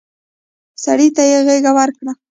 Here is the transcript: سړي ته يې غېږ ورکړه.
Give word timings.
سړي 0.83 1.07
ته 1.15 1.23
يې 1.29 1.39
غېږ 1.47 1.65
ورکړه. 1.77 2.11